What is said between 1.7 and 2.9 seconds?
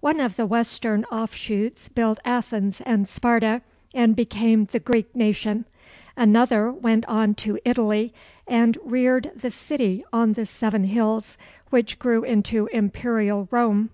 built Athens